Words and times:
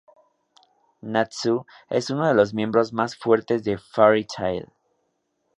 Natsu 1.03 1.63
es 1.87 2.09
uno 2.09 2.25
de 2.27 2.33
los 2.33 2.55
miembros 2.55 2.91
más 2.91 3.15
fuertes 3.15 3.63
de 3.63 3.77
Fairy 3.77 4.25
Tail. 4.25 4.67